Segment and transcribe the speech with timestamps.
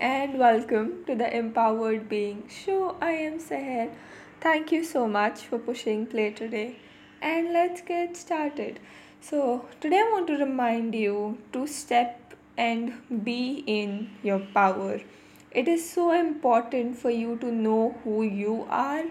[0.00, 2.96] and welcome to the Empowered Being Show.
[3.00, 3.92] I am Seher.
[4.40, 6.76] Thank you so much for pushing play today.
[7.22, 8.80] And let's get started.
[9.20, 15.00] So, today I want to remind you to step and be in your power.
[15.52, 19.04] It is so important for you to know who you are,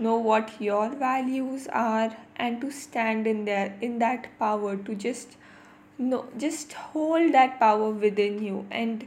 [0.00, 5.36] know what your values are, and to stand in there in that power to just
[5.96, 9.06] no just hold that power within you and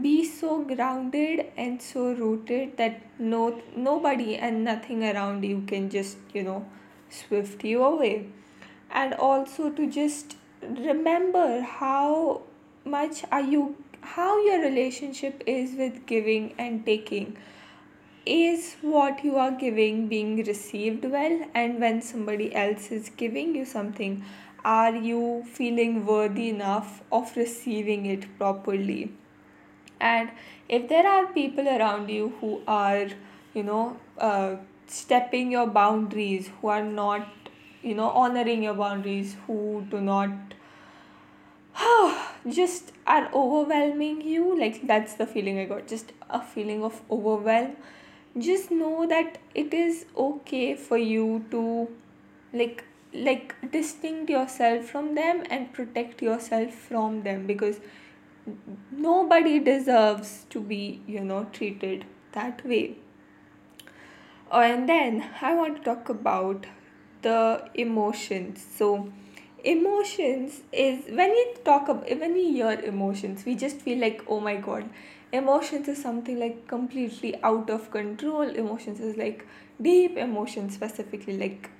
[0.00, 6.16] be so grounded and so rooted that no nobody and nothing around you can just
[6.32, 6.64] you know
[7.10, 8.26] swift you away.
[8.90, 12.42] And also to just remember how
[12.84, 17.36] much are you how your relationship is with giving and taking
[18.24, 21.44] is what you are giving being received well.
[21.54, 24.24] And when somebody else is giving you something
[24.64, 29.12] are you feeling worthy enough of receiving it properly
[30.10, 30.30] and
[30.68, 33.08] if there are people around you who are
[33.54, 37.28] you know uh, stepping your boundaries who are not
[37.82, 40.30] you know honoring your boundaries who do not
[42.48, 47.76] just are overwhelming you like that's the feeling i got just a feeling of overwhelm
[48.38, 51.88] just know that it is okay for you to
[52.52, 57.80] like like distinct yourself from them and protect yourself from them because
[58.90, 62.96] nobody deserves to be you know treated that way.
[64.50, 66.66] Oh, and then i want to talk about
[67.22, 68.64] the emotions.
[68.76, 69.10] So
[69.64, 74.40] emotions is when we talk about when we hear emotions we just feel like oh
[74.40, 74.88] my god
[75.32, 78.42] emotions is something like completely out of control.
[78.42, 79.46] Emotions is like
[79.80, 81.38] deep emotions specifically.
[81.38, 81.70] Like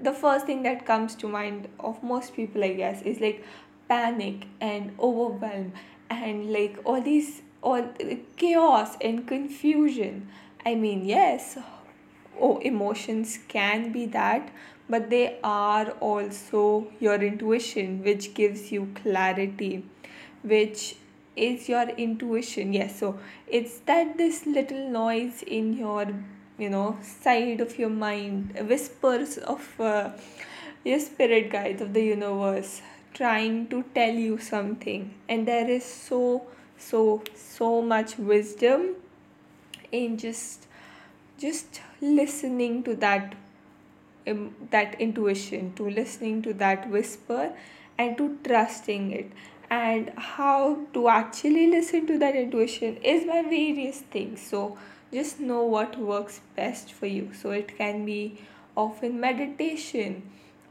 [0.00, 3.44] the first thing that comes to mind of most people i guess is like
[3.88, 5.72] panic and overwhelm
[6.10, 7.88] and like all these all
[8.36, 10.28] chaos and confusion.
[10.64, 11.58] I mean yes
[12.40, 14.50] oh emotions can be that
[14.88, 19.84] but they are also your intuition which gives you clarity
[20.42, 20.96] which
[21.36, 22.72] is your intuition.
[22.72, 26.06] Yes so it's that this little noise in your
[26.58, 30.10] you know side of your mind whispers of uh,
[30.84, 32.82] your spirit guides of the universe
[33.14, 35.14] trying to tell you something.
[35.28, 36.46] And there is so
[36.76, 38.94] so so much wisdom
[39.90, 40.66] in just
[41.38, 43.34] just listening to that
[44.26, 47.52] um, that intuition to listening to that whisper
[47.96, 49.32] and to trusting it.
[49.70, 54.40] And how to actually listen to that intuition is by various things.
[54.40, 54.78] So
[55.12, 57.30] just know what works best for you.
[57.34, 58.38] So it can be
[58.76, 60.22] often meditation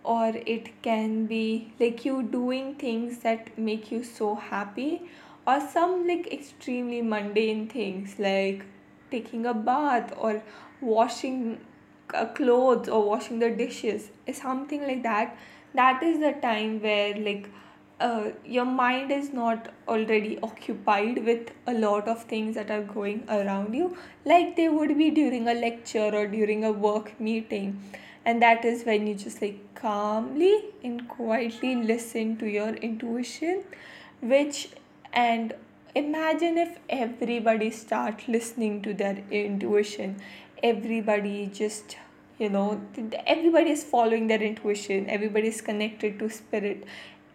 [0.03, 5.01] or it can be like you doing things that make you so happy
[5.45, 8.65] or some like extremely mundane things like
[9.11, 10.41] taking a bath or
[10.81, 11.59] washing
[12.35, 15.37] clothes or washing the dishes something like that.
[15.73, 17.49] That is the time where like
[17.99, 23.23] uh, your mind is not already occupied with a lot of things that are going
[23.27, 27.81] around you like they would be during a lecture or during a work meeting.
[28.25, 33.63] And that is when you just like calmly and quietly listen to your intuition
[34.21, 34.69] which
[35.13, 35.53] and
[35.95, 40.17] imagine if everybody start listening to their intuition.
[40.61, 41.97] Everybody just
[42.37, 42.81] you know
[43.25, 45.09] everybody is following their intuition.
[45.09, 46.83] Everybody is connected to spirit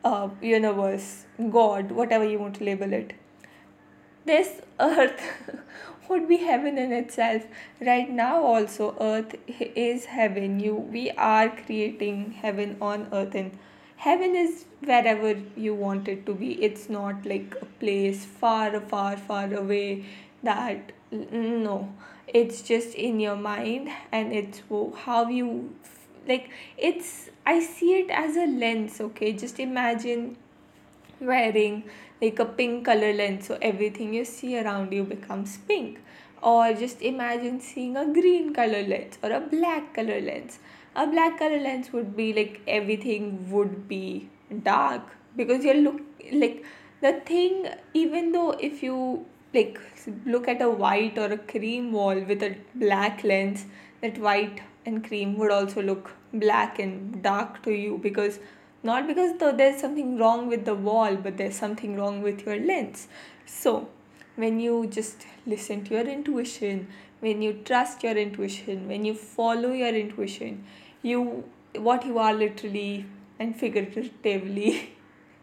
[0.05, 3.15] uh, universe god whatever you want to label it.
[4.25, 5.21] This earth
[6.09, 7.43] would be heaven in itself.
[7.81, 10.61] Right now also earth is heaven.
[10.61, 13.59] You we are creating heaven on earth and
[13.97, 16.53] heaven is wherever you want it to be.
[16.63, 20.05] It's not like a place far far far away
[20.43, 21.93] that no.
[22.29, 24.63] It's just in your mind and it's
[25.05, 25.75] how you
[26.27, 29.33] like it's i see it as a lens okay?
[29.33, 30.37] Just imagine
[31.21, 31.85] wearing
[32.21, 35.99] like a pink color lens so everything you see around you becomes pink.
[36.43, 40.59] Or just imagine seeing a green color lens or a black color lens.
[40.95, 44.29] A black color lens would be like everything would be
[44.63, 45.03] dark
[45.37, 46.01] because you're look
[46.33, 46.65] like
[47.01, 49.25] the thing even though if you
[49.55, 49.81] like
[50.27, 53.65] look at a white or a cream wall with a black lens
[54.01, 58.39] that white and cream would also look black and dark to you because
[58.83, 63.09] not because there's something wrong with the wall but there's something wrong with your lens.
[63.47, 63.89] So
[64.37, 66.89] when you just listen to your intuition
[67.21, 70.65] when you trust your intuition when you follow your intuition
[71.03, 71.45] you
[71.75, 73.05] what you are literally
[73.39, 74.95] and figuratively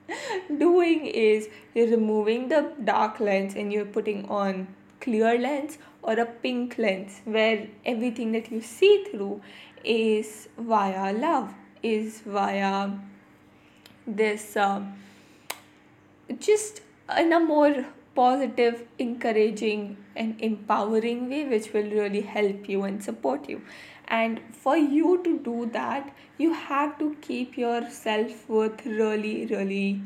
[0.57, 4.67] doing is you're removing the dark lens and you're putting on
[4.99, 9.41] clear lens or a pink lens where everything that you see through
[9.83, 12.89] is via love is via
[14.05, 14.93] this um,
[16.39, 16.81] just
[17.17, 17.85] in a more
[18.15, 23.61] positive encouraging and empowering way which will really help you and support you.
[24.07, 30.01] And for you to do that you have to keep your self-worth really really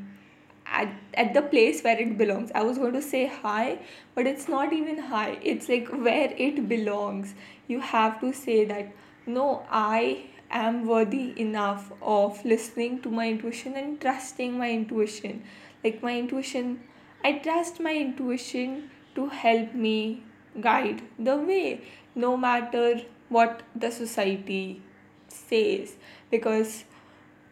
[0.74, 2.52] at, at the place where it belongs.
[2.54, 3.80] I was going to say high
[4.16, 7.34] but it's not even high it's like where it belongs.
[7.68, 8.92] You have to say that
[9.26, 15.44] no i am worthy enough of listening to my intuition and trusting my intuition.
[15.84, 16.82] Like my intuition
[17.24, 20.24] i trust my intuition to help me
[20.62, 21.82] guide the way
[22.16, 24.82] no matter what the society
[25.28, 25.96] says.
[26.30, 26.84] Because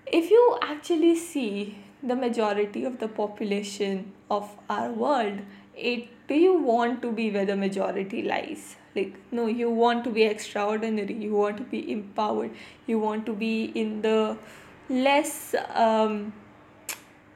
[0.05, 5.39] if you actually see the majority of the population of our world
[5.75, 8.75] it do you want to be where the majority lies?
[8.95, 12.51] Like no you want to be extraordinary you want to be empowered
[12.87, 14.37] you want to be in the
[14.89, 16.33] less um,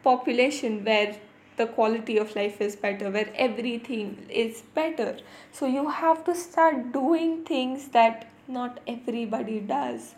[0.03, 1.15] population where
[1.57, 5.17] the quality of life is better where everything is better.
[5.51, 10.15] So you have to start doing things that not everybody does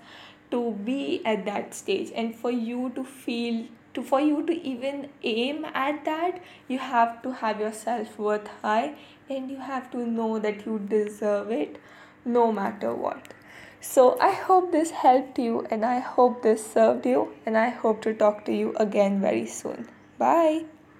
[0.51, 3.67] to be at that stage and for you to feel
[3.97, 8.95] to for you to even aim at that you have to have your self-worth high
[9.29, 11.81] and you have to know that you deserve it
[12.23, 13.33] no matter what.
[13.81, 18.01] So i hope this helped you and i hope this served you and i hope
[18.07, 19.87] to talk to you again very soon.
[20.17, 20.76] Bye